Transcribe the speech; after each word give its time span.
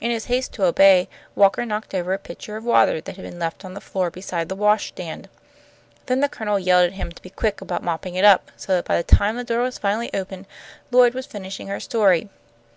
In 0.00 0.12
his 0.12 0.26
haste 0.26 0.52
to 0.52 0.64
obey, 0.64 1.08
Walker 1.34 1.66
knocked 1.66 1.92
over 1.92 2.14
a 2.14 2.20
pitcher 2.20 2.56
of 2.56 2.62
water 2.62 3.00
that 3.00 3.16
had 3.16 3.24
been 3.24 3.40
left 3.40 3.64
on 3.64 3.74
the 3.74 3.80
floor 3.80 4.12
beside 4.12 4.48
the 4.48 4.54
wash 4.54 4.90
stand. 4.90 5.28
Then 6.06 6.20
the 6.20 6.28
Colonel 6.28 6.60
yelled 6.60 6.86
at 6.86 6.92
him 6.92 7.10
to 7.10 7.20
be 7.20 7.30
quick 7.30 7.60
about 7.60 7.82
mopping 7.82 8.14
it 8.14 8.24
up, 8.24 8.52
so 8.56 8.76
that 8.76 8.84
by 8.84 8.96
the 8.96 9.02
time 9.02 9.34
the 9.34 9.42
door 9.42 9.62
was 9.64 9.76
finally 9.76 10.14
opened, 10.14 10.46
Lloyd 10.92 11.14
was 11.14 11.26
finishing 11.26 11.66
her 11.66 11.80
story. 11.80 12.28